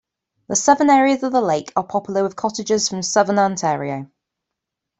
[0.47, 4.09] The southern areas of the lake are popular with cottagers from southern Ontario.